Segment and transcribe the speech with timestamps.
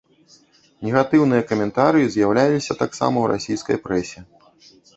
[0.87, 4.19] Негатыўныя каментарыі з'яўляліся таксама ў расійскай прэсе.